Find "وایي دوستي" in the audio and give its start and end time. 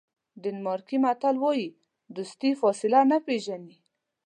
1.43-2.51